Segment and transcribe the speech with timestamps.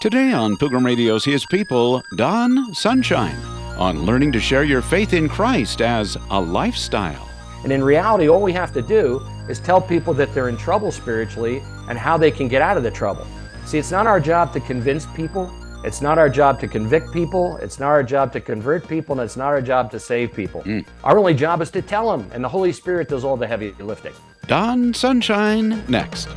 [0.00, 3.36] Today on Pilgrim Radio's His People, Don Sunshine
[3.76, 7.28] on learning to share your faith in Christ as a lifestyle.
[7.64, 10.90] And in reality, all we have to do is tell people that they're in trouble
[10.90, 13.26] spiritually and how they can get out of the trouble.
[13.66, 15.52] See, it's not our job to convince people.
[15.84, 17.58] It's not our job to convict people.
[17.58, 19.20] It's not our job to convert people.
[19.20, 20.62] And it's not our job to save people.
[20.62, 20.80] Hmm.
[21.04, 22.26] Our only job is to tell them.
[22.32, 24.14] And the Holy Spirit does all the heavy lifting.
[24.46, 26.30] Don Sunshine next.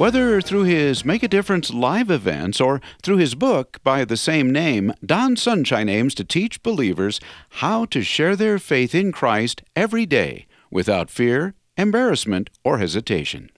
[0.00, 4.50] Whether through his Make a Difference live events or through his book by the same
[4.50, 10.06] name, Don Sunshine aims to teach believers how to share their faith in Christ every
[10.06, 13.50] day without fear, embarrassment, or hesitation.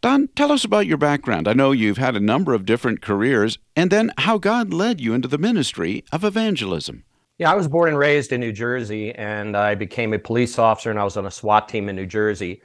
[0.00, 1.46] Don, tell us about your background.
[1.46, 5.12] I know you've had a number of different careers, and then how God led you
[5.12, 7.04] into the ministry of evangelism.
[7.36, 10.88] Yeah, I was born and raised in New Jersey, and I became a police officer,
[10.88, 12.62] and I was on a SWAT team in New Jersey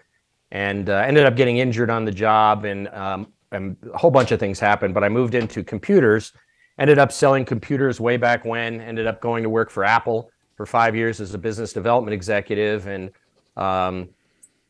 [0.53, 4.31] and uh, ended up getting injured on the job and, um, and a whole bunch
[4.31, 6.31] of things happened but i moved into computers
[6.79, 10.65] ended up selling computers way back when ended up going to work for apple for
[10.65, 13.11] five years as a business development executive and
[13.57, 14.07] um,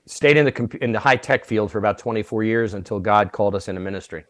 [0.06, 3.54] stayed in the in the high tech field for about 24 years until god called
[3.56, 4.26] us into ministry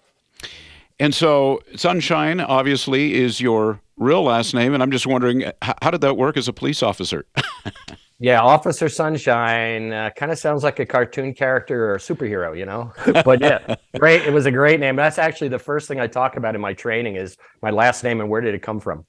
[1.00, 6.02] And so, Sunshine obviously is your real last name, and I'm just wondering how did
[6.02, 7.26] that work as a police officer?
[8.24, 12.66] yeah officer sunshine uh, kind of sounds like a cartoon character or a superhero you
[12.66, 12.92] know?
[13.24, 14.96] But yeah great it was a great name.
[14.96, 18.22] That's actually the first thing i talk about in my training is my last name
[18.22, 19.06] and where did it come from.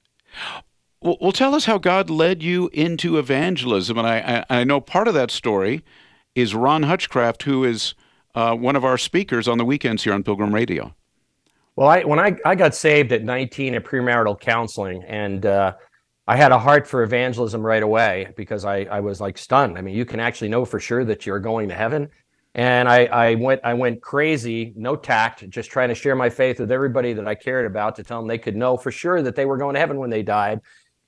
[1.01, 4.81] Well, well, tell us how God led you into evangelism, and I, I, I know
[4.81, 5.83] part of that story
[6.33, 7.93] is Ron Hutchcraft, who is
[8.33, 10.95] uh, one of our speakers on the weekends here on Pilgrim Radio.
[11.75, 15.73] Well, I when I, I got saved at 19 at premarital counseling, and uh,
[16.27, 19.77] I had a heart for evangelism right away because I, I was like stunned.
[19.77, 22.09] I mean, you can actually know for sure that you're going to heaven.
[22.55, 26.59] And I, I went I went crazy, no tact, just trying to share my faith
[26.59, 29.35] with everybody that I cared about to tell them they could know for sure that
[29.35, 30.61] they were going to heaven when they died.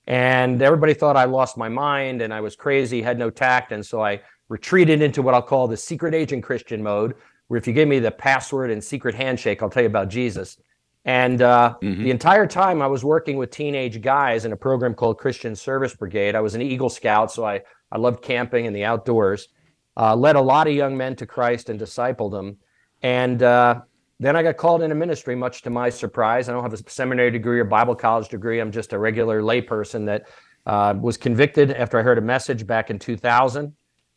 [0.08, 3.72] And everybody thought I lost my mind and I was crazy, had no tact.
[3.72, 7.16] And so I retreated into what I'll call the secret agent Christian mode,
[7.47, 10.58] where if you give me the password and secret handshake, I'll tell you about Jesus.
[11.07, 12.03] And uh, Mhm.
[12.03, 15.95] the entire time I was working with teenage guys in a program called Christian Service
[15.95, 16.35] Brigade.
[16.35, 19.47] I was an Eagle Scout, so I, I loved camping and the outdoors.
[19.95, 22.57] Uh, led a lot of young men to Christ and discipled them.
[23.01, 23.81] And uh,
[24.19, 26.50] then I got called into ministry, much to my surprise.
[26.50, 28.59] I don't have a seminary degree or Bible college degree.
[28.59, 30.28] I'm just a regular layperson that
[30.66, 33.74] uh, was convicted after I heard a message back in 2000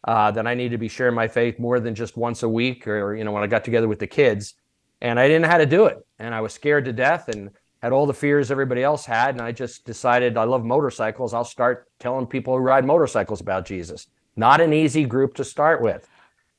[0.09, 2.89] uh, that I needed to be sharing my faith more than just once a week
[2.89, 4.55] or, you know, when I got together with the kids.
[5.01, 6.05] And I didn't know how to do it.
[6.19, 7.51] And I was scared to death and
[7.83, 9.35] had all the fears everybody else had.
[9.35, 11.33] And I just decided I love motorcycles.
[11.33, 14.09] I'll start telling people who ride motorcycles about Jesus.
[14.37, 16.07] Not an easy group to start with.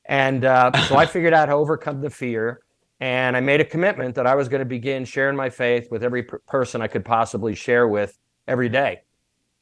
[0.06, 2.62] And uh, so I figured out how to overcome the fear.
[3.00, 6.04] And I made a commitment that I was going to begin sharing my faith with
[6.04, 9.02] every per- person I could possibly share with every day.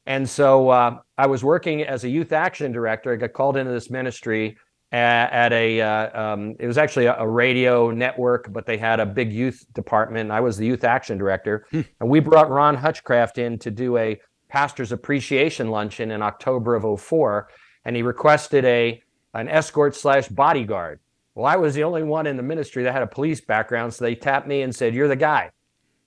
[0.06, 3.12] And so uh, I was working as a youth action director.
[3.12, 4.56] I got called into this ministry
[4.92, 9.00] at, at a, uh, um, it was actually a, a radio network, but they had
[9.00, 10.30] a big youth department.
[10.30, 11.66] I was the youth action director.
[11.72, 17.00] And we brought Ron Hutchcraft in to do a pastor's appreciation luncheon in October of
[17.00, 17.48] 04.
[17.84, 19.02] And he requested a,
[19.34, 21.00] an escort slash bodyguard.
[21.34, 23.94] Well, I was the only one in the ministry that had a police background.
[23.94, 25.50] So they tapped me and said, You're the guy.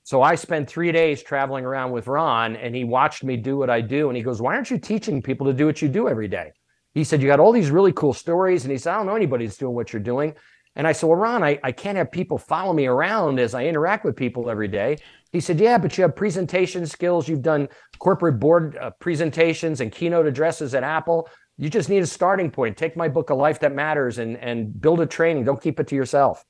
[0.03, 3.69] So I spent three days traveling around with Ron, and he watched me do what
[3.69, 4.09] I do.
[4.09, 6.51] And he goes, Why aren't you teaching people to do what you do every day?
[6.93, 8.63] He said, You got all these really cool stories.
[8.63, 10.33] And he said, I don't know anybody that's doing what you're doing.
[10.75, 13.65] And I said, Well, Ron, I, I can't have people follow me around as I
[13.65, 14.97] interact with people every day.
[15.31, 17.27] He said, Yeah, but you have presentation skills.
[17.27, 21.29] You've done corporate board uh, presentations and keynote addresses at Apple.
[21.57, 22.77] You just need a starting point.
[22.77, 25.45] Take my book, A Life That Matters, and, and build a training.
[25.45, 26.43] Don't keep it to yourself.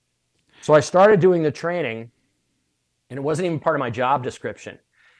[0.61, 2.09] So I started doing the training
[3.09, 4.79] and it wasn't even part of my job description.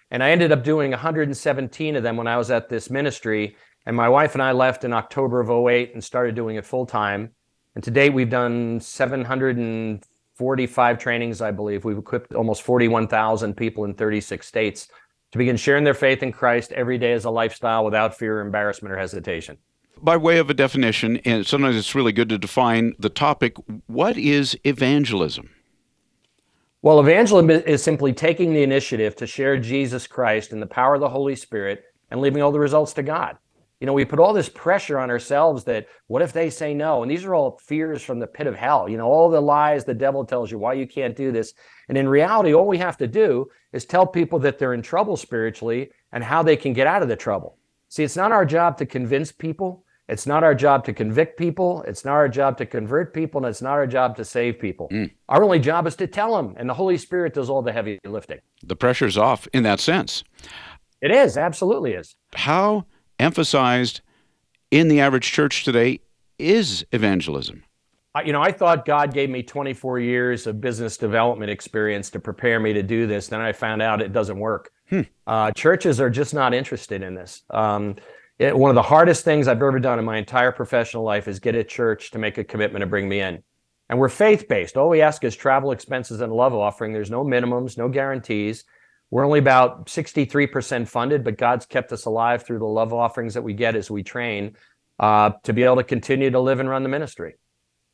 [0.10, 3.56] And I ended up doing 117 of them when I was at this ministry.
[3.86, 6.86] And my wife and I left in October of 08 and started doing it full
[6.86, 7.32] time.
[7.76, 11.84] And to date, we've done 745 trainings, I believe.
[11.84, 14.88] We've equipped almost 41,000 people in 36 states
[15.32, 18.94] to begin sharing their faith in Christ every day as a lifestyle without fear, embarrassment,
[18.94, 19.58] or hesitation.
[20.02, 23.56] By way of a definition, and sometimes it's really good to define the topic,
[23.88, 25.50] what is evangelism?
[26.84, 31.02] Well, evangelism is simply taking the initiative to share Jesus Christ and the power of
[31.02, 33.38] the Holy Spirit and leaving all the results to God.
[33.84, 37.02] You know, we put all this pressure on ourselves that what if they say no?
[37.04, 38.88] And these are all fears from the pit of hell.
[38.88, 41.54] You know, all the lies the devil tells you why you can't do this.
[41.90, 45.18] And in reality, all we have to do is tell people that they're in trouble
[45.18, 47.58] spiritually and how they can get out of the trouble.
[47.90, 49.84] See, it's not our job to convince people.
[50.08, 51.84] It's not our job to convict people.
[51.86, 53.40] It's not our job to convert people.
[53.40, 54.88] And it's not our job to save people.
[54.94, 55.12] Mm.
[55.28, 56.56] Our only job is to tell them.
[56.56, 58.40] And the Holy Spirit does all the heavy lifting.
[58.64, 60.24] The pressure's off in that sense.
[61.02, 62.16] It is, absolutely is.
[62.34, 62.86] How
[63.24, 64.02] emphasized
[64.70, 66.02] in the average church today
[66.38, 67.64] is evangelism?
[68.24, 72.60] You know, I thought God gave me 24 years of business development experience to prepare
[72.60, 73.28] me to do this.
[73.28, 74.72] Then I found out it doesn't work.
[74.90, 75.02] Hmm.
[75.26, 77.42] Uh, churches are just not interested in this.
[77.50, 77.96] Um,
[78.38, 81.40] it, one of the hardest things I've ever done in my entire professional life is
[81.40, 83.42] get a church to make a commitment to bring me in.
[83.90, 84.78] And we're faith based.
[84.78, 86.94] All we ask is travel expenses and love offering.
[86.94, 88.64] There's no minimums, no guarantees.
[89.14, 93.44] We're only about 63% funded, but God's kept us alive through the love offerings that
[93.44, 94.56] we get as we train
[94.98, 97.36] uh, to be able to continue to live and run the ministry.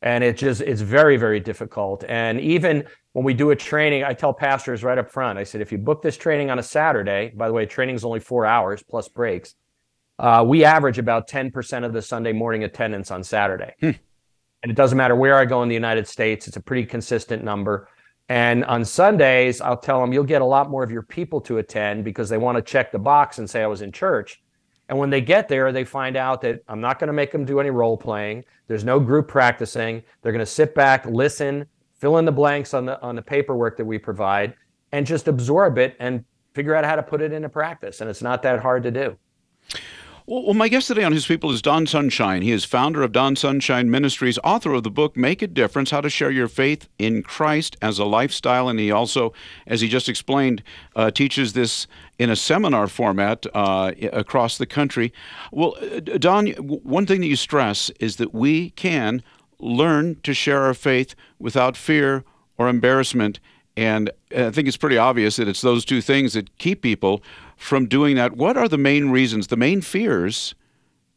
[0.00, 2.04] And it just it's very very difficult.
[2.08, 5.38] And even when we do a training, I tell pastors right up front.
[5.38, 8.04] I said, if you book this training on a Saturday, by the way, training is
[8.06, 9.56] only four hours plus breaks.
[10.18, 13.74] Uh, we average about 10% of the Sunday morning attendance on Saturday.
[13.78, 13.90] Hmm.
[14.62, 17.44] And it doesn't matter where I go in the United States; it's a pretty consistent
[17.44, 17.88] number.
[18.30, 21.58] And on Sundays, I'll tell them you'll get a lot more of your people to
[21.58, 24.40] attend because they want to check the box and say I was in church.
[24.88, 27.44] And when they get there, they find out that I'm not going to make them
[27.44, 28.44] do any role playing.
[28.68, 30.04] There's no group practicing.
[30.22, 31.66] They're going to sit back, listen,
[31.98, 34.54] fill in the blanks on the on the paperwork that we provide,
[34.92, 36.24] and just absorb it and
[36.54, 38.00] figure out how to put it into practice.
[38.00, 39.16] And it's not that hard to do.
[40.30, 42.42] Well, my guest today on His People is Don Sunshine.
[42.42, 46.00] He is founder of Don Sunshine Ministries, author of the book Make a Difference How
[46.02, 48.68] to Share Your Faith in Christ as a Lifestyle.
[48.68, 49.32] And he also,
[49.66, 50.62] as he just explained,
[50.94, 55.12] uh, teaches this in a seminar format uh, across the country.
[55.50, 59.24] Well, uh, Don, one thing that you stress is that we can
[59.58, 62.22] learn to share our faith without fear
[62.56, 63.40] or embarrassment.
[63.76, 67.20] And I think it's pretty obvious that it's those two things that keep people
[67.60, 68.36] from doing that.
[68.36, 70.54] What are the main reasons, the main fears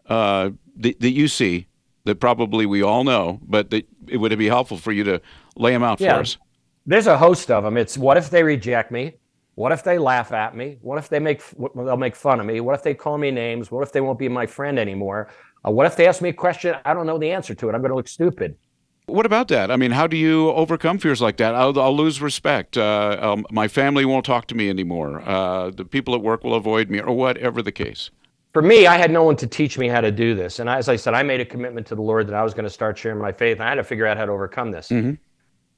[0.07, 1.67] uh, that, that you see
[2.03, 5.21] that probably we all know, but that it would be helpful for you to
[5.55, 6.15] lay them out yeah.
[6.15, 6.37] for us?
[6.85, 7.77] There's a host of them.
[7.77, 9.13] It's what if they reject me?
[9.55, 10.79] What if they laugh at me?
[10.81, 11.41] What if they make
[11.75, 12.59] they'll make fun of me?
[12.59, 13.71] What if they call me names?
[13.71, 15.29] What if they won't be my friend anymore?
[15.65, 17.73] Uh, what if they ask me a question I don't know the answer to it?
[17.73, 18.57] I'm going to look stupid.
[19.05, 19.69] What about that?
[19.69, 21.55] I mean, how do you overcome fears like that?
[21.55, 22.77] I'll, I'll lose respect.
[22.77, 25.21] Uh, um, my family won't talk to me anymore.
[25.21, 28.11] Uh, the people at work will avoid me, or whatever the case.
[28.53, 30.59] For me, I had no one to teach me how to do this.
[30.59, 32.63] And as I said, I made a commitment to the Lord that I was going
[32.63, 34.87] to start sharing my faith, and I had to figure out how to overcome this.
[34.87, 35.13] Mm-hmm.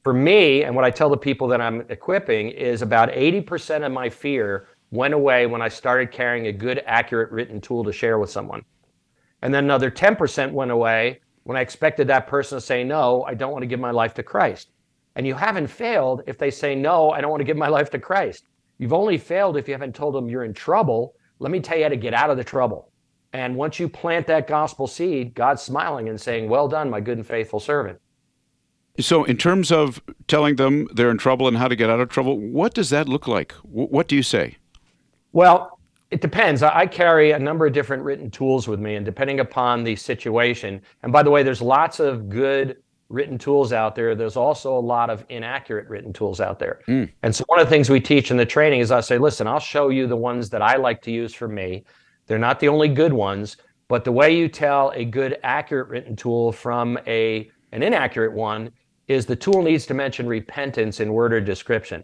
[0.04, 3.92] For me, and what I tell the people that I'm equipping is about 80% of
[3.92, 8.20] my fear went away when I started carrying a good, accurate written tool to share
[8.20, 8.64] with someone.
[9.42, 13.36] And then another 10% went away when I expected that person to say, no, I
[13.36, 14.72] don't want to give my life to Christ.
[15.16, 17.90] And you haven't failed if they say, no, I don't want to give my life
[17.92, 18.46] to Christ.
[18.80, 21.14] You've only failed if you haven't told them you're in trouble.
[21.40, 22.92] Let me tell you how to get out of the trouble.
[23.32, 27.18] And once you plant that gospel seed, God's smiling and saying, well done, my good
[27.18, 28.00] and faithful servant.
[29.00, 32.10] So, in terms of telling them they're in trouble and how to get out of
[32.10, 33.52] trouble, what does that look like?
[33.64, 34.56] What do you say?
[35.34, 35.80] Well,
[36.12, 36.62] it depends.
[36.62, 40.82] I carry a number of different written tools with me, and depending upon the situation,
[41.04, 42.78] and by the way, there's lots of good
[43.10, 44.16] written tools out there.
[44.16, 46.82] There's also a lot of inaccurate written tools out there.
[46.88, 47.12] Mm.
[47.24, 49.48] And so, one of the things we teach in the training is I say, listen,
[49.48, 51.86] I'll show you the ones that I like to use for me.
[52.28, 56.16] They're not the only good ones, but the way you tell a good, accurate written
[56.16, 58.72] tool from a an inaccurate one
[59.08, 62.04] is the tool needs to mention repentance in word or description.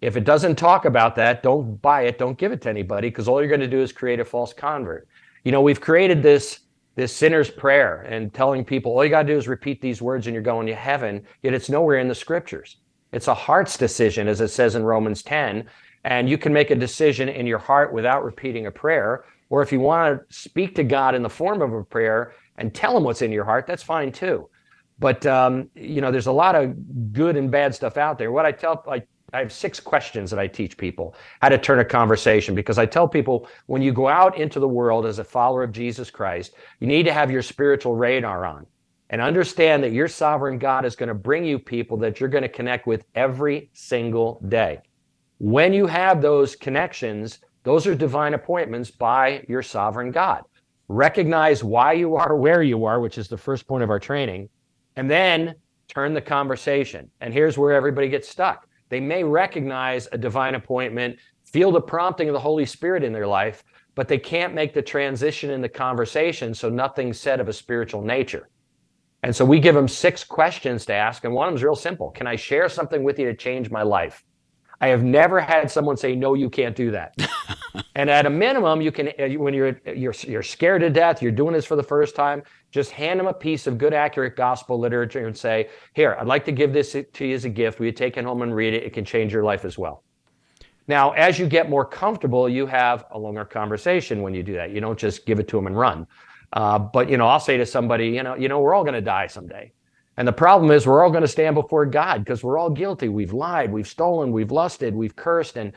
[0.00, 3.26] If it doesn't talk about that, don't buy it, don't give it to anybody, because
[3.26, 5.08] all you're going to do is create a false convert.
[5.44, 6.60] You know, we've created this
[6.94, 10.26] this sinner's prayer and telling people all you got to do is repeat these words
[10.26, 12.78] and you're going to heaven, yet it's nowhere in the scriptures.
[13.12, 15.68] It's a heart's decision, as it says in Romans 10.
[16.02, 19.24] And you can make a decision in your heart without repeating a prayer.
[19.48, 22.74] Or if you want to speak to God in the form of a prayer and
[22.74, 24.48] tell him what's in your heart, that's fine too.
[24.98, 28.32] But um, you know, there's a lot of good and bad stuff out there.
[28.32, 31.80] What I tell, like I have six questions that I teach people how to turn
[31.80, 35.24] a conversation because I tell people when you go out into the world as a
[35.24, 38.66] follower of Jesus Christ, you need to have your spiritual radar on
[39.10, 42.42] and understand that your sovereign God is going to bring you people that you're going
[42.42, 44.80] to connect with every single day.
[45.38, 50.44] When you have those connections, those are divine appointments by your sovereign God.
[50.88, 54.48] Recognize why you are where you are, which is the first point of our training,
[54.96, 55.54] and then
[55.86, 57.10] turn the conversation.
[57.20, 62.28] And here's where everybody gets stuck they may recognize a divine appointment, feel the prompting
[62.28, 63.64] of the Holy Spirit in their life,
[63.94, 68.02] but they can't make the transition in the conversation, so nothing's said of a spiritual
[68.02, 68.48] nature.
[69.22, 71.74] And so we give them six questions to ask, and one of them is real
[71.74, 74.24] simple Can I share something with you to change my life?
[74.80, 77.14] I have never had someone say, "No, you can't do that."
[77.94, 81.32] and at a minimum, you can, uh, when you're you're you're scared to death, you're
[81.32, 84.78] doing this for the first time, just hand them a piece of good, accurate gospel
[84.78, 87.78] literature and say, "Here, I'd like to give this to you as a gift.
[87.78, 88.84] Will you take it home and read it?
[88.84, 90.02] It can change your life as well."
[90.86, 94.70] Now, as you get more comfortable, you have a longer conversation when you do that.
[94.70, 96.06] You don't just give it to them and run.
[96.54, 98.94] Uh, but you know, I'll say to somebody, you know, you know, we're all going
[98.94, 99.72] to die someday.
[100.16, 103.08] And the problem is, we're all going to stand before God because we're all guilty.
[103.08, 105.72] We've lied, we've stolen, we've lusted, we've cursed, and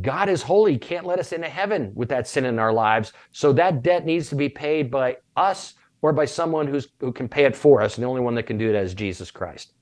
[0.00, 3.12] God is holy, can't let us into heaven with that sin in our lives.
[3.32, 7.28] So that debt needs to be paid by us or by someone who's, who can
[7.28, 7.96] pay it for us.
[7.96, 9.72] And the only one that can do that is Jesus Christ.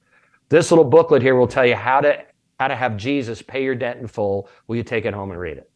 [0.51, 2.25] This little booklet here will tell you how to
[2.61, 4.49] how to have Jesus pay your debt in full.
[4.69, 5.69] Will you take it home and read it?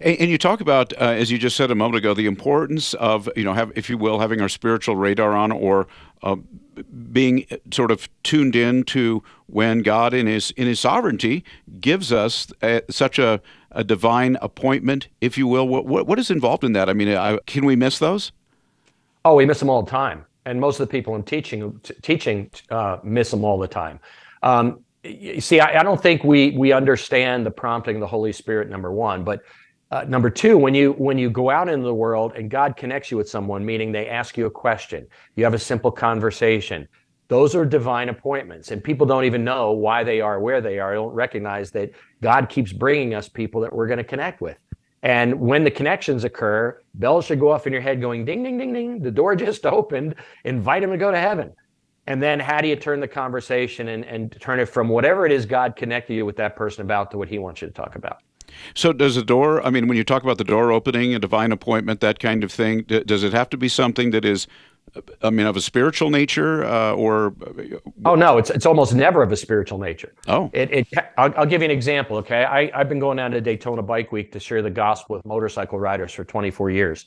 [0.00, 3.28] And you talk about, uh, as you just said a moment ago, the importance of,
[3.36, 5.86] you know, have, if you will, having our spiritual radar on, or
[6.22, 6.36] uh,
[7.12, 11.44] being sort of tuned in to when God, in His in His sovereignty,
[11.80, 13.40] gives us a, such a,
[13.74, 15.68] a divine appointment, if you will.
[15.68, 16.88] What, what, what is involved in that?
[16.88, 18.32] I mean, I, can we miss those?
[19.24, 21.94] Oh, we miss them all the time, and most of the people in teaching t-
[22.02, 24.00] teaching uh, miss them all the time.
[24.42, 28.32] Um, you see, I, I don't think we we understand the prompting of the Holy
[28.32, 28.68] Spirit.
[28.68, 29.40] Number one, but
[29.90, 33.10] uh, number two, when you when you go out into the world and God connects
[33.10, 36.88] you with someone, meaning they ask you a question, you have a simple conversation.
[37.28, 40.90] Those are divine appointments, and people don't even know why they are where they are.
[40.90, 44.58] They don't recognize that God keeps bringing us people that we're going to connect with.
[45.02, 48.56] And when the connections occur, bells should go off in your head, going ding, ding,
[48.58, 49.00] ding, ding.
[49.00, 50.14] The door just opened.
[50.44, 51.52] Invite them to go to heaven.
[52.06, 55.32] And then how do you turn the conversation and, and turn it from whatever it
[55.32, 57.96] is God connected you with that person about to what He wants you to talk
[57.96, 58.18] about?
[58.74, 61.50] So, does the door, I mean, when you talk about the door opening, a divine
[61.50, 64.46] appointment, that kind of thing, does it have to be something that is,
[65.22, 67.34] I mean, of a spiritual nature uh, or?
[68.04, 70.14] Oh, no, it's, it's almost never of a spiritual nature.
[70.28, 70.50] Oh.
[70.52, 70.88] It, it,
[71.18, 72.44] I'll, I'll give you an example, okay?
[72.44, 75.78] I, I've been going down to Daytona Bike Week to share the gospel with motorcycle
[75.78, 77.06] riders for 24 years.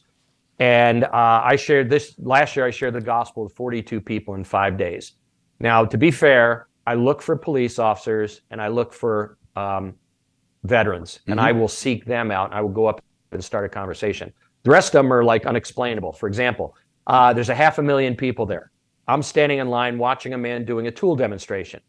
[0.60, 4.44] And uh, I shared this last year, I shared the gospel with 42 people in
[4.44, 5.14] five days.
[5.60, 9.96] Now, to be fair, I look for police officers and I look for um,
[10.64, 11.48] veterans, and mm-hmm.
[11.48, 12.54] I will seek them out.
[12.54, 14.34] I will go up and start a conversation.
[14.64, 16.14] The rest of them are like unexplainable.
[16.14, 16.76] For example,
[17.08, 18.72] uh, there's a half a million people there.
[19.08, 21.80] I'm standing in line watching a man doing a tool demonstration.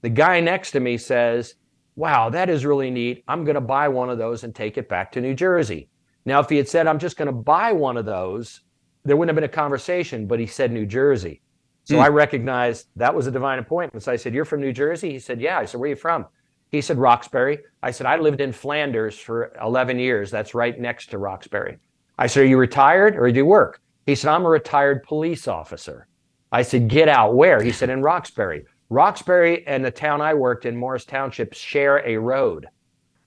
[0.00, 1.54] The guy next to me says,
[1.94, 3.22] Wow, that is really neat.
[3.28, 5.90] I'm going to buy one of those and take it back to New Jersey.
[6.24, 8.62] Now, if he had said, I'm just going to buy one of those,
[9.04, 11.42] there wouldn't have been a conversation, but he said New Jersey.
[11.84, 12.00] So mm.
[12.00, 14.02] I recognized that was a divine appointment.
[14.02, 15.10] So I said, You're from New Jersey?
[15.10, 15.58] He said, Yeah.
[15.58, 16.24] I said, Where are you from?
[16.70, 17.58] He said, Roxbury.
[17.82, 20.30] I said, I lived in Flanders for 11 years.
[20.30, 21.76] That's right next to Roxbury.
[22.18, 23.81] I said, Are you retired or do you work?
[24.06, 26.06] He said, I'm a retired police officer.
[26.50, 27.34] I said, Get out.
[27.34, 27.62] Where?
[27.62, 28.64] He said, In Roxbury.
[28.90, 32.66] Roxbury and the town I worked in, Morris Township, share a road.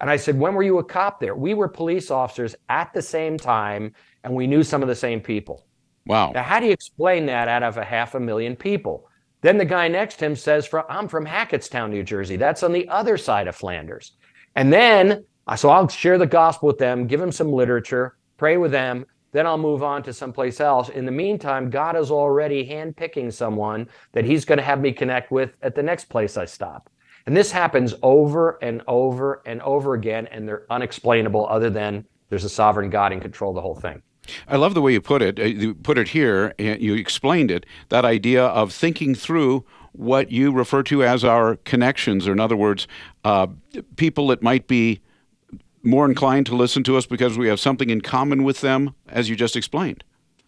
[0.02, 1.36] And I said, When were you a cop there?
[1.36, 5.22] We were police officers at the same time, and we knew some of the same
[5.22, 5.66] people.
[6.06, 6.32] Wow.
[6.34, 9.10] Now, how do you explain that out of a half a million people?
[9.42, 12.36] Then the guy next to him says, I'm from Hackettstown, New Jersey.
[12.36, 14.14] That's on the other side of Flanders.
[14.56, 15.24] And then,
[15.56, 19.06] so I'll share the gospel with them, give them some literature, pray with them.
[19.36, 20.88] Then I'll move on to someplace else.
[20.88, 25.30] In the meantime, God is already handpicking someone that He's going to have me connect
[25.30, 26.90] with at the next place I stop.
[27.26, 32.46] And this happens over and over and over again, and they're unexplainable other than there's
[32.46, 34.02] a sovereign God in control of the whole thing.
[34.48, 35.38] I love the way you put it.
[35.38, 37.66] Uh, you put it here, and you explained it.
[37.90, 42.56] That idea of thinking through what you refer to as our connections, or in other
[42.56, 42.88] words,
[43.26, 43.48] uh,
[43.98, 45.02] people that might be
[45.86, 49.30] more inclined to listen to us because we have something in common with them, as
[49.30, 50.04] you just explained.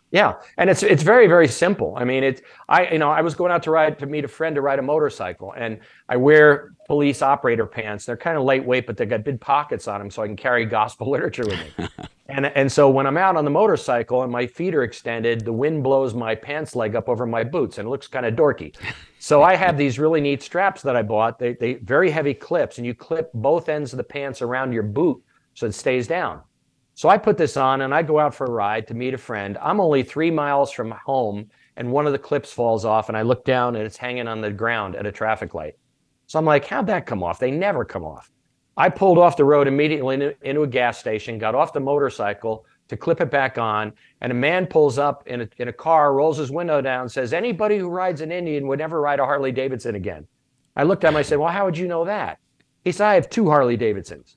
[0.10, 1.94] Yeah, and it's it's very very simple.
[1.98, 4.30] I mean, it's I you know I was going out to ride to meet a
[4.30, 8.06] friend to ride a motorcycle, and I wear police operator pants.
[8.06, 10.66] They're kind of lightweight, but they got big pockets on them, so I can carry
[10.66, 11.90] gospel literature with me.
[12.30, 15.52] and and so when I'm out on the motorcycle and my feet are extended, the
[15.52, 18.74] wind blows my pants leg up over my boots, and it looks kind of dorky.
[19.20, 21.38] So I have these really neat straps that I bought.
[21.38, 24.84] They they very heavy clips, and you clip both ends of the pants around your
[24.84, 25.22] boot
[25.58, 26.40] so it stays down.
[26.94, 29.18] So I put this on and I go out for a ride to meet a
[29.18, 29.58] friend.
[29.60, 33.24] I'm only three miles from home and one of the clips falls off and I
[33.24, 35.74] look down and it's hanging on the ground at a traffic light.
[36.28, 37.40] So I'm like, how'd that come off?
[37.40, 38.30] They never come off.
[38.78, 42.96] I pulled off the road immediately into a gas station, got off the motorcycle to
[42.96, 46.38] clip it back on, and a man pulls up in a, in a car, rolls
[46.38, 49.96] his window down, says, Anybody who rides an Indian would never ride a Harley Davidson
[49.96, 50.28] again.
[50.76, 52.38] I looked at him, I said, Well, how would you know that?
[52.84, 54.37] He said, I have two Harley Davidsons.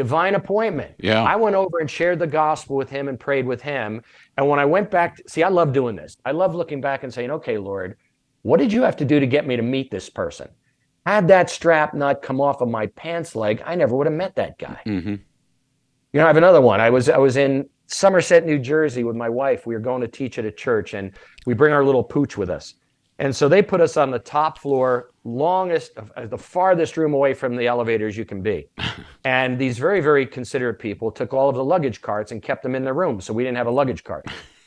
[0.00, 0.94] Divine appointment.
[0.98, 1.22] Yeah.
[1.22, 4.00] I went over and shared the gospel with him and prayed with him.
[4.38, 6.16] And when I went back, to, see, I love doing this.
[6.24, 7.98] I love looking back and saying, okay, Lord,
[8.40, 10.48] what did you have to do to get me to meet this person?
[11.04, 14.36] Had that strap not come off of my pants leg, I never would have met
[14.36, 14.80] that guy.
[14.86, 15.10] Mm-hmm.
[15.10, 16.80] You know, I have another one.
[16.80, 19.66] I was I was in Somerset, New Jersey with my wife.
[19.66, 21.12] We were going to teach at a church and
[21.44, 22.74] we bring our little pooch with us.
[23.18, 27.34] And so they put us on the top floor, longest, uh, the farthest room away
[27.34, 28.68] from the elevators you can be.
[29.22, 32.74] And these very, very considerate people took all of the luggage carts and kept them
[32.74, 33.20] in their room.
[33.20, 34.26] So we didn't have a luggage cart.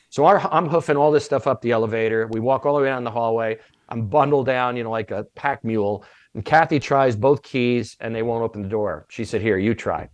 [0.10, 2.28] So our, I'm hoofing all this stuff up the elevator.
[2.28, 3.58] We walk all the way down the hallway.
[3.90, 6.06] I'm bundled down, you know, like a pack mule.
[6.36, 9.08] And Kathy tries both keys and they won't open the door.
[9.10, 10.08] She said, Here, you try.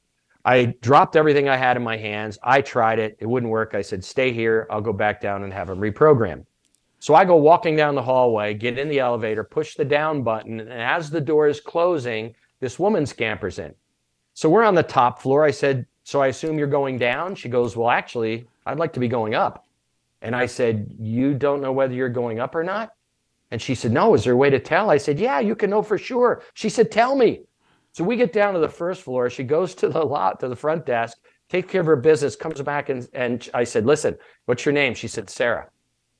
[0.45, 2.39] I dropped everything I had in my hands.
[2.43, 3.17] I tried it.
[3.19, 3.75] It wouldn't work.
[3.75, 4.67] I said, Stay here.
[4.69, 6.45] I'll go back down and have them reprogrammed.
[6.99, 10.59] So I go walking down the hallway, get in the elevator, push the down button,
[10.59, 13.73] and as the door is closing, this woman scampers in.
[14.33, 15.43] So we're on the top floor.
[15.43, 17.35] I said, So I assume you're going down?
[17.35, 19.65] She goes, Well, actually, I'd like to be going up.
[20.21, 22.93] And I said, You don't know whether you're going up or not?
[23.51, 24.89] And she said, No, is there a way to tell?
[24.89, 26.43] I said, Yeah, you can know for sure.
[26.53, 27.41] She said, Tell me.
[27.93, 29.29] So we get down to the first floor.
[29.29, 32.61] She goes to the lot, to the front desk, takes care of her business, comes
[32.61, 34.93] back, and, and I said, Listen, what's your name?
[34.93, 35.69] She said, Sarah.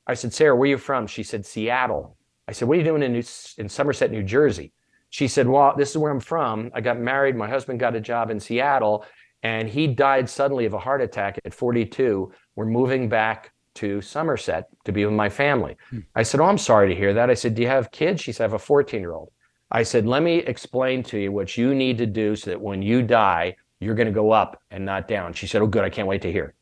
[0.08, 1.08] I said, Sarah, where are you from?
[1.08, 2.18] She said, Seattle.
[2.48, 3.24] I said, what are you doing in, New,
[3.58, 4.74] in Somerset, New Jersey?
[5.12, 6.72] She said, well, this is where I'm from.
[6.74, 7.36] I got married.
[7.36, 9.06] My husband got a job in Seattle
[9.44, 12.32] and he died suddenly of a heart attack at 42.
[12.56, 15.78] We're moving back to Somerset to be with my family.
[15.90, 16.00] Hmm.
[16.16, 17.30] I said, oh, I'm sorry to hear that.
[17.30, 18.22] I said, do you have kids?
[18.22, 19.32] She said, I have a 14 year old.
[19.72, 22.82] I said, let me explain to you what you need to do so that when
[22.82, 25.34] you die, you're going to go up and not down.
[25.34, 25.84] She said, oh, good.
[25.84, 26.56] I can't wait to hear.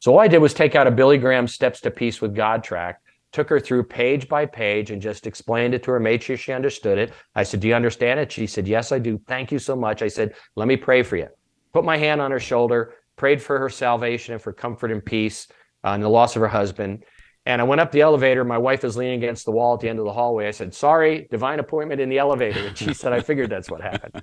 [0.00, 2.64] So all I did was take out a Billy Graham Steps to Peace with God
[2.64, 3.02] track,
[3.32, 6.52] took her through page by page and just explained it to her, made sure she
[6.52, 7.12] understood it.
[7.34, 8.32] I said, Do you understand it?
[8.32, 9.20] She said, Yes, I do.
[9.28, 10.00] Thank you so much.
[10.00, 11.28] I said, Let me pray for you.
[11.74, 15.48] Put my hand on her shoulder, prayed for her salvation and for comfort and peace
[15.84, 17.04] uh, and the loss of her husband.
[17.44, 18.42] And I went up the elevator.
[18.42, 20.48] My wife is leaning against the wall at the end of the hallway.
[20.48, 22.68] I said, Sorry, divine appointment in the elevator.
[22.68, 24.22] And she said, I figured that's what happened.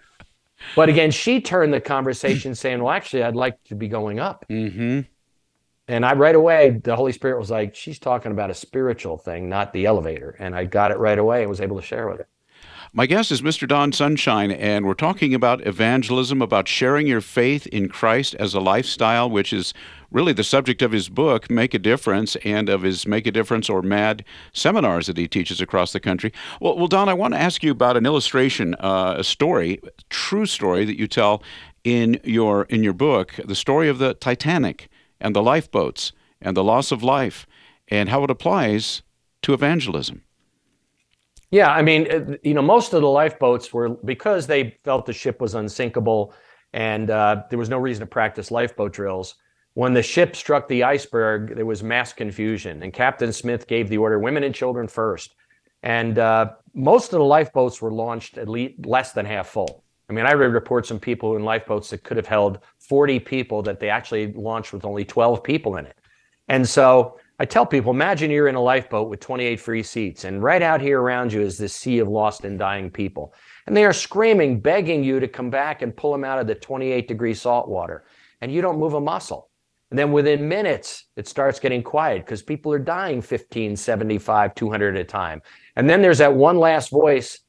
[0.76, 4.44] But again, she turned the conversation saying, Well, actually, I'd like to be going up.
[4.50, 5.02] Mm-hmm.
[5.88, 9.47] And I right away, the Holy Spirit was like, she's talking about a spiritual thing,
[9.47, 10.36] not the elevator.
[10.38, 12.28] And I got it right away and was able to share with her.
[12.93, 13.67] My guest is Mr.
[13.67, 18.62] Don Sunshine, and we're talking about evangelism, about sharing your faith in Christ as a
[18.62, 19.73] lifestyle, which is
[20.10, 23.69] really the subject of his book, Make a Difference, and of his Make a Difference
[23.69, 24.23] or MAD
[24.54, 26.32] seminars that he teaches across the country.
[26.62, 29.89] Well, well Don, I want to ask you about an illustration, uh, a story, a
[30.10, 31.43] true story that you tell
[31.84, 36.63] in your in your book, the story of the Titanic and the lifeboats and the
[36.63, 37.47] loss of life
[37.88, 39.03] and how it applies
[39.41, 40.23] to evangelism.
[41.49, 45.13] Yeah, I mean, uh, you know, most of the lifeboats were because they felt the
[45.13, 46.34] ship was unsinkable
[46.73, 49.36] and uh, there was no reason to practice lifeboat drills.
[49.73, 53.97] When the ship struck the iceberg, there was mass confusion, and Captain Smith gave the
[53.97, 55.36] order women and children first.
[55.84, 59.84] And uh, most of the lifeboats were launched at least less than half full.
[60.10, 63.62] I mean, I read reports from people in lifeboats that could have held 40 people
[63.63, 65.98] that they actually launched with only 12 people in it.
[66.48, 70.41] And so I tell people, imagine you're in a lifeboat with 28 free seats, and
[70.41, 73.34] right out here around you is this sea of lost and dying people.
[73.67, 76.56] And they are screaming, begging you to come back and pull them out of the
[76.56, 78.06] 28 degree salt water.
[78.41, 79.50] And you don't move a muscle.
[79.89, 84.96] And then within minutes, it starts getting quiet because people are dying 15, 75, 200
[84.96, 85.41] at a time.
[85.76, 87.39] And then there's that one last voice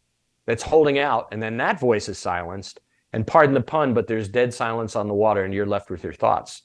[0.48, 2.80] that's holding out, and then that voice is silenced.
[3.12, 6.02] And pardon the pun, but there's dead silence on the water, and you're left with
[6.02, 6.62] your thoughts.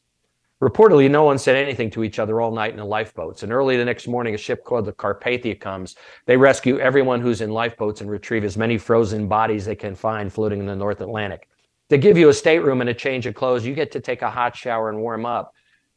[0.62, 3.44] Reportedly, no one said anything to each other all night in the lifeboats.
[3.44, 5.98] And early the next morning, a ship called the Carpathia comes.
[6.28, 10.32] They rescue everyone who's in lifeboats and retrieve as many frozen bodies they can find
[10.32, 11.50] floating in the North Atlantic.
[11.90, 13.66] They give you a stateroom and a change of clothes.
[13.66, 15.54] You get to take a hot shower and warm up.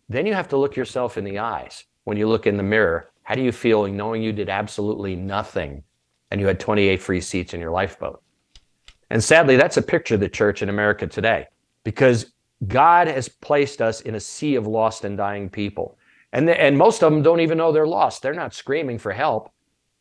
[0.09, 3.13] Then you have to look yourself in the eyes when you look in the mirror.
[3.23, 5.85] How do you feel knowing you did absolutely nothing
[6.31, 8.23] and you had 28 free seats in your lifeboat.
[9.11, 11.47] And sadly, that's a picture of the church in America today
[11.85, 12.33] because
[12.67, 15.99] God has placed us in a sea of lost and dying people.
[16.33, 18.23] And, the, and most of them don't even know they're lost.
[18.23, 19.51] They're not screaming for help.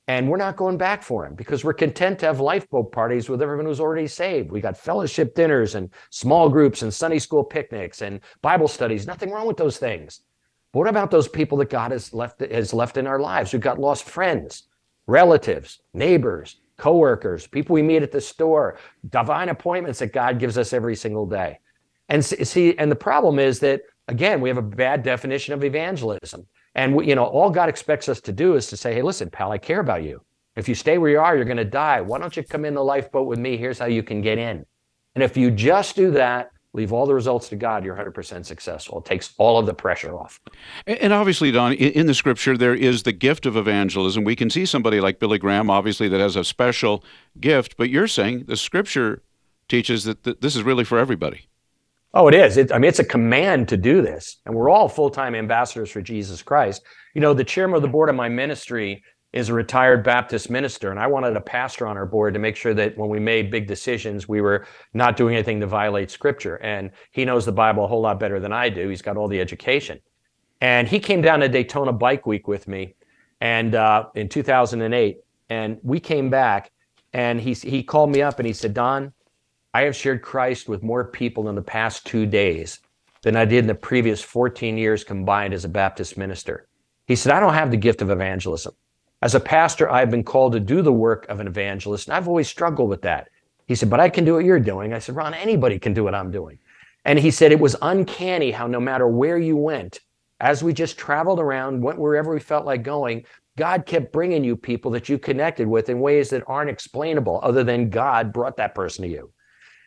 [0.08, 3.42] And we're not going back for them because we're content to have lifeboat parties with
[3.42, 4.52] everyone who's already saved.
[4.52, 9.08] We got fellowship dinners and small groups and Sunday school picnics and Bible studies.
[9.08, 10.22] Nothing wrong with those things.
[10.72, 13.58] But what about those people that God has left, has left in our lives who
[13.58, 14.68] got lost friends?
[15.08, 18.78] Relatives, neighbors, coworkers, people we meet at the store,
[19.10, 21.60] divine appointments that God gives us every single day.
[22.10, 26.46] And see, and the problem is that again, we have a bad definition of evangelism.
[26.76, 29.30] And we, you know, all God expects us to do is to say, "Hey, listen,
[29.30, 30.22] pal, I care about you.
[30.56, 32.02] If you stay where you are, you're going to die.
[32.02, 33.58] Why don't you come in the lifeboat with me?
[33.58, 34.66] Here's how you can get in."
[35.16, 39.00] And if you just do that, leave all the results to God, you're 100% successful.
[39.00, 40.40] It takes all of the pressure off.
[40.86, 44.24] And obviously, Don, in the scripture, there is the gift of evangelism.
[44.24, 47.04] We can see somebody like Billy Graham, obviously, that has a special
[47.40, 49.24] gift, but you're saying the scripture
[49.68, 51.48] teaches that this is really for everybody.
[52.14, 52.56] Oh, it is.
[52.56, 54.38] It, I mean, it's a command to do this.
[54.46, 56.82] And we're all full time ambassadors for Jesus Christ.
[57.14, 59.04] You know, the chairman of the board of my ministry
[59.36, 62.56] is a retired Baptist minister, and I wanted a pastor on our board to make
[62.56, 66.56] sure that when we made big decisions, we were not doing anything to violate scripture.
[66.64, 68.88] And he knows the Bible a whole lot better than I do.
[68.88, 70.00] He's got all the education.
[70.62, 72.96] And he came down to Daytona Bike Week with me
[73.42, 75.18] and uh, in 2008.
[75.50, 76.72] And we came back
[77.12, 79.12] and he, he called me up and he said, Don,
[79.74, 82.80] I have shared Christ with more people in the past two days
[83.22, 86.70] than I did in the previous 14 years combined as a Baptist minister.
[87.06, 88.74] He said, I don't have the gift of evangelism.
[89.26, 92.28] As a pastor, I've been called to do the work of an evangelist, and I've
[92.28, 93.30] always struggled with that.
[93.66, 94.94] He said, But I can do what you're doing.
[94.94, 96.60] I said, Ron, anybody can do what I'm doing.
[97.06, 100.00] And he said, It was uncanny how no matter where you went,
[100.40, 103.26] as we just traveled around, went wherever we felt like going,
[103.58, 107.64] God kept bringing you people that you connected with in ways that aren't explainable, other
[107.64, 109.32] than God brought that person to you.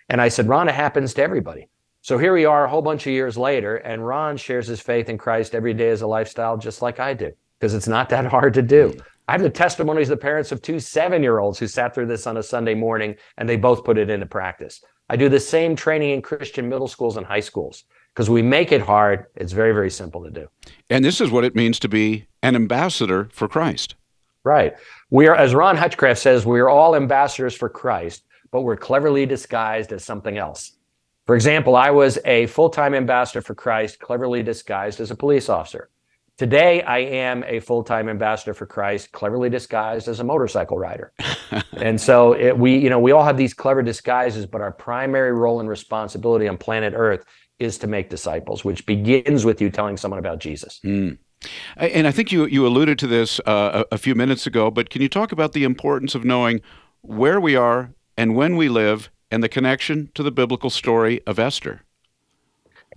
[0.09, 1.69] And I said, Ron, it happens to everybody.
[2.01, 5.09] So here we are a whole bunch of years later, and Ron shares his faith
[5.09, 8.27] in Christ every day as a lifestyle, just like I do, because it's not that
[8.27, 8.99] hard to do.
[9.29, 12.07] I have the testimonies of the parents of two seven year olds who sat through
[12.07, 14.83] this on a Sunday morning and they both put it into practice.
[15.11, 18.73] I do the same training in Christian middle schools and high schools because we make
[18.73, 19.27] it hard.
[19.37, 20.49] It's very, very simple to do.
[20.89, 23.97] And this is what it means to be an ambassador for Christ.
[24.45, 24.75] Right.
[25.11, 29.27] We are, as Ron Hutchcraft says, we are all ambassadors for Christ, but we're cleverly
[29.27, 30.73] disguised as something else.
[31.27, 35.51] For example, I was a full time ambassador for Christ, cleverly disguised as a police
[35.51, 35.91] officer.
[36.39, 41.13] Today, I am a full time ambassador for Christ, cleverly disguised as a motorcycle rider.
[41.73, 45.33] and so it, we, you know, we all have these clever disguises, but our primary
[45.33, 47.25] role and responsibility on planet Earth
[47.59, 50.79] is to make disciples, which begins with you telling someone about Jesus.
[50.85, 51.19] Mm.
[51.77, 54.91] And I think you, you alluded to this uh, a, a few minutes ago, but
[54.91, 56.61] can you talk about the importance of knowing
[57.01, 61.41] where we are and when we live and the connection to the biblical story of
[61.41, 61.83] Esther?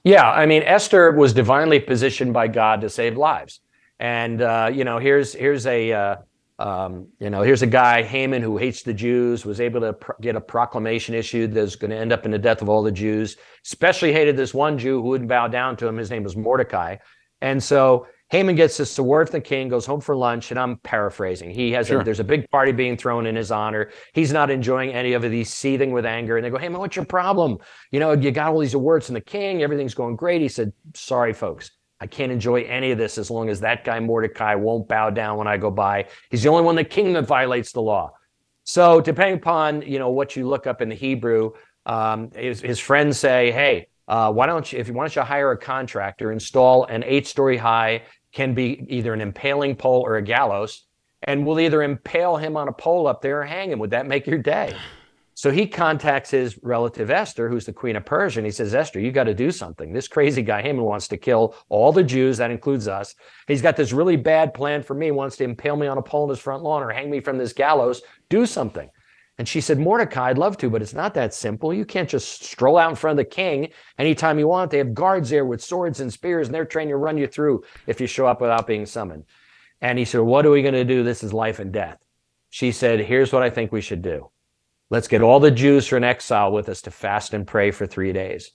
[0.04, 3.60] Yeah, I mean, Esther was divinely positioned by God to save lives,
[4.00, 6.16] and uh, you know, here's here's a uh,
[6.58, 10.36] um, you know here's a guy Haman who hates the Jews was able to get
[10.36, 13.38] a proclamation issued that's going to end up in the death of all the Jews.
[13.64, 15.98] Especially hated this one Jew who wouldn't bow down to him.
[15.98, 16.98] His name was Mordecai,
[17.42, 20.78] and so Haman gets this award from the king, goes home for lunch, and I'm
[20.78, 21.52] paraphrasing.
[21.52, 22.00] He has sure.
[22.00, 23.92] a, there's a big party being thrown in his honor.
[24.14, 25.34] He's not enjoying any of it.
[25.34, 26.38] He's seething with anger.
[26.38, 27.58] And they go, Haman, what's your problem?
[27.92, 29.62] You know, you got all these awards from the king.
[29.62, 30.42] Everything's going great.
[30.42, 31.72] He said, Sorry, folks.
[32.00, 35.38] I can't enjoy any of this as long as that guy Mordecai won't bow down
[35.38, 36.08] when I go by.
[36.32, 38.14] He's the only one in the king that violates the law.
[38.64, 41.52] So depending upon you know what you look up in the Hebrew,
[41.86, 45.22] um, his, his friends say, "Hey, uh, why don't you, if you why don't you
[45.22, 48.02] hire a contractor, install an eight-story high
[48.34, 50.86] can be either an impaling pole or a gallows,
[51.24, 53.80] and we'll either impale him on a pole up there or hang him.
[53.80, 54.76] Would that make your day?
[55.34, 59.00] So he contacts his relative Esther, who's the queen of Persia, and he says, Esther,
[59.00, 59.92] you got to do something.
[59.92, 63.16] This crazy guy Haman wants to kill all the Jews, that includes us.
[63.48, 66.26] He's got this really bad plan for me, wants to impale me on a pole
[66.26, 68.02] in his front lawn or hang me from this gallows.
[68.30, 68.90] Do something.
[69.42, 71.74] And she said, Mordecai, I'd love to, but it's not that simple.
[71.74, 74.70] You can't just stroll out in front of the king anytime you want.
[74.70, 77.64] They have guards there with swords and spears, and they're trained to run you through
[77.88, 79.24] if you show up without being summoned.
[79.82, 81.02] And he said, What are we going to do?
[81.02, 81.98] This is life and death.
[82.52, 84.30] She said, Here's what I think we should do.
[84.92, 88.14] Let's get all the Jews from exile with us to fast and pray for three
[88.14, 88.52] days.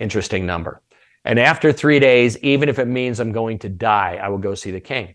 [0.00, 0.82] Interesting number.
[1.24, 4.56] And after three days, even if it means I'm going to die, I will go
[4.56, 5.14] see the king.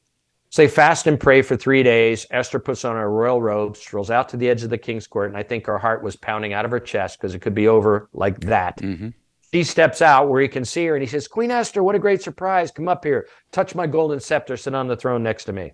[0.52, 2.28] Say fast and pray for three days.
[2.30, 5.30] Esther puts on her royal robe, strolls out to the edge of the king's court,
[5.30, 7.70] and I think her heart was pounding out of her chest because it could be
[7.70, 8.76] over like that.
[8.80, 9.10] Mm-hmm.
[9.54, 12.00] She steps out where he can see her and he says, Queen Esther, what a
[12.00, 12.70] great surprise.
[12.70, 15.72] Come up here, touch my golden scepter, sit on the throne next to me.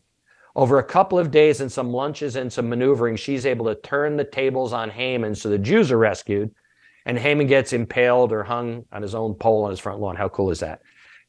[0.55, 4.15] Over a couple of days and some lunches and some maneuvering, she's able to turn
[4.15, 6.53] the tables on Haman so the Jews are rescued
[7.07, 10.15] and Haman gets impaled or hung on his own pole on his front lawn.
[10.15, 10.81] How cool is that?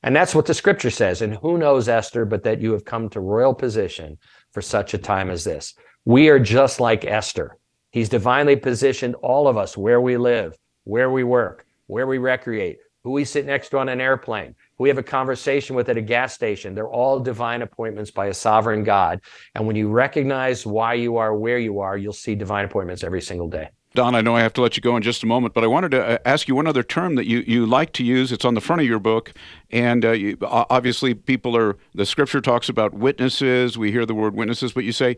[0.02, 1.22] And that's what the scripture says.
[1.22, 4.18] And who knows, Esther, but that you have come to royal position
[4.52, 5.74] for such a time as this.
[6.04, 7.56] We are just like Esther.
[7.90, 12.78] He's divinely positioned all of us where we live, where we work, where we recreate,
[13.02, 15.96] who we sit next to on an airplane, who we have a conversation with at
[15.96, 16.74] a gas station.
[16.74, 19.20] They're all divine appointments by a sovereign God.
[19.54, 23.22] And when you recognize why you are where you are, you'll see divine appointments every
[23.22, 23.70] single day.
[23.94, 25.66] Don, I know I have to let you go in just a moment, but I
[25.66, 28.30] wanted to uh, ask you one other term that you, you like to use.
[28.30, 29.32] It's on the front of your book.
[29.70, 33.78] And uh, you, obviously, people are, the scripture talks about witnesses.
[33.78, 35.16] We hear the word witnesses, but you say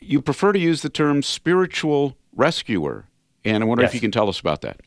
[0.00, 3.06] you prefer to use the term spiritual rescuer.
[3.44, 3.90] And I wonder yes.
[3.90, 4.80] if you can tell us about that.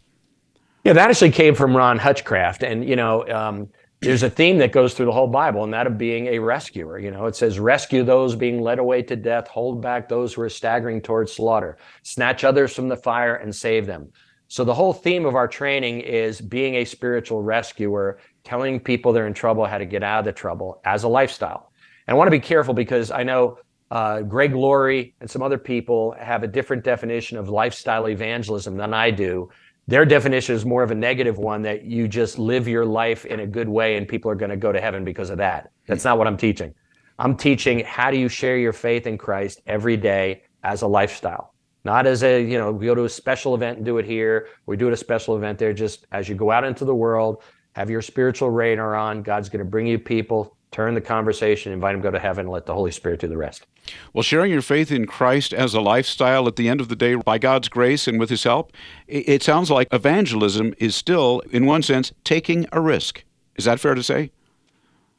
[0.84, 2.64] Yeah, that actually came from Ron Hutchcraft.
[2.64, 3.70] And, you know, um,
[4.02, 7.00] there's a theme that goes through the whole Bible, and that of being a rescuer.
[7.00, 10.42] You know, it says, rescue those being led away to death, hold back those who
[10.42, 14.12] are staggering towards slaughter, snatch others from the fire, and save them.
[14.48, 19.28] So the whole theme of our training is being a spiritual rescuer, telling people they're
[19.28, 21.72] in trouble how to get out of the trouble as a lifestyle.
[22.08, 23.58] And I want to be careful because I know
[23.90, 28.94] uh, Greg Laurie and some other people have a different definition of lifestyle evangelism than
[28.94, 29.50] I do.
[29.88, 33.42] Their definition is more of a negative one that you just live your life in
[33.42, 35.72] a good way and people are going to go to heaven because of that.
[35.88, 36.74] That's not what I'm teaching.
[37.20, 41.54] I'm teaching how do you share your faith in Christ every day as a lifestyle.
[41.84, 44.48] Not as a, you know, we go to a special event and do it here.
[44.66, 45.72] We do it a special event there.
[45.72, 47.44] Just as you go out into the world,
[47.76, 49.22] have your spiritual radar on.
[49.22, 52.42] God's going to bring you people, turn the conversation, invite them to go to heaven,
[52.46, 53.66] and let the Holy Spirit do the rest.
[54.12, 57.16] Well, sharing your faith in Christ as a lifestyle at the end of the day,
[57.16, 58.74] by God's grace and with His help,
[59.08, 63.24] it sounds like evangelism is still, in one sense, taking a risk.
[63.56, 64.32] Is that fair to say?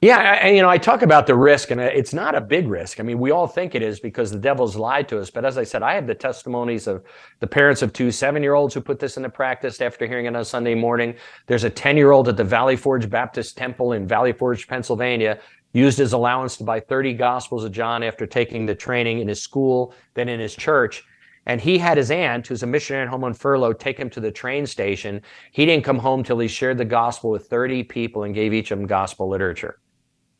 [0.06, 2.68] Yeah, and you know, I talk about the risk, and uh, it's not a big
[2.68, 3.00] risk.
[3.00, 5.30] I mean, we all think it is because the devil's lied to us.
[5.30, 7.02] But as I said, I have the testimonies of
[7.40, 10.76] the parents of two seven-year-olds who put this into practice after hearing it on Sunday
[10.76, 11.16] morning.
[11.48, 15.40] There's a ten-year-old at the Valley Forge Baptist Temple in Valley Forge, Pennsylvania,
[15.72, 19.42] used his allowance to buy 30 Gospels of John after taking the training in his
[19.42, 21.02] school, then in his church.
[21.46, 24.20] And he had his aunt, who's a missionary at home on furlough, take him to
[24.20, 25.22] the train station.
[25.50, 28.70] He didn't come home till he shared the gospel with 30 people and gave each
[28.70, 29.80] of them gospel literature.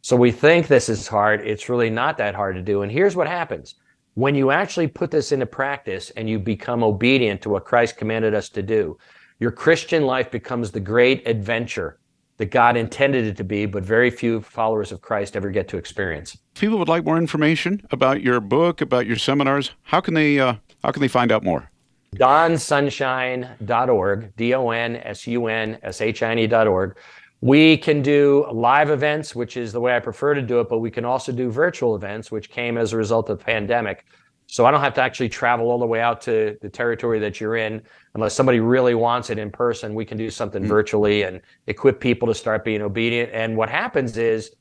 [0.07, 1.41] So we think this is hard.
[1.41, 2.83] It's really not that hard to do.
[2.83, 3.75] And here's what happens.
[4.15, 8.33] When you actually put this into practice and you become obedient to what Christ commanded
[8.33, 8.97] us to do,
[9.41, 11.99] your Christian life becomes the great adventure
[12.37, 15.77] that God intended it to be, but very few followers of Christ ever get to
[15.77, 16.39] experience.
[16.55, 20.39] If people would like more information about your book, about your seminars, how can they
[20.39, 21.69] uh, how can they find out more?
[22.15, 26.97] donsunshine.org, D O N S U N S H I N E.org.
[27.41, 30.79] We can do live events, which is the way I prefer to do it, but
[30.79, 34.07] we can also do virtual events, which came as a result of the pandemic.
[34.47, 37.41] So I don't have to actually travel all the way out to the territory that
[37.41, 37.83] you're in
[38.15, 39.95] unless somebody really wants it in person.
[39.95, 40.69] We can do something mm-hmm.
[40.69, 43.33] virtually and equip people to start being obedient.
[43.33, 44.55] And what happens is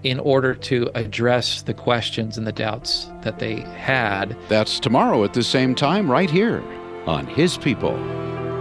[0.07, 4.37] in order to address the questions and the doubts that they had.
[4.49, 6.62] That's tomorrow at the same time, right here
[7.07, 7.97] on His People.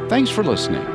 [0.10, 0.95] Thanks for listening.